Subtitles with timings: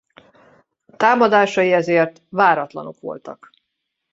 [0.97, 3.49] Támadásai ezért váratlanok voltak.